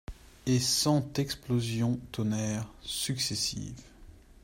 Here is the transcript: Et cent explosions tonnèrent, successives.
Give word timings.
Et 0.47 0.57
cent 0.59 1.05
explosions 1.17 1.99
tonnèrent, 2.11 2.67
successives. 2.81 3.83